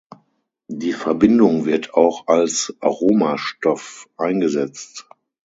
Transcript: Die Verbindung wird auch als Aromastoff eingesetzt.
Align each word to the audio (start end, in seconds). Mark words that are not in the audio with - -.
Die 0.71 0.93
Verbindung 0.93 1.65
wird 1.67 1.93
auch 1.93 2.25
als 2.25 2.73
Aromastoff 2.79 4.09
eingesetzt. 4.17 5.07